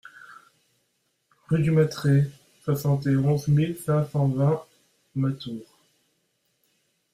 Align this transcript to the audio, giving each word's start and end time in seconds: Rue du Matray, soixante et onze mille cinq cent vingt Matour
Rue 1.49 1.61
du 1.61 1.69
Matray, 1.69 2.25
soixante 2.63 3.05
et 3.05 3.15
onze 3.15 3.47
mille 3.49 3.77
cinq 3.77 4.05
cent 4.05 4.27
vingt 4.29 4.63
Matour 5.13 5.61